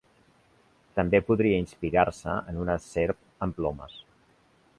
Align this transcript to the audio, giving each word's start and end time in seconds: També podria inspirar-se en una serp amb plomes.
També 0.99 1.19
podria 1.27 1.59
inspirar-se 1.65 2.39
en 2.53 2.59
una 2.65 2.79
serp 2.87 3.47
amb 3.49 3.59
plomes. 3.61 4.01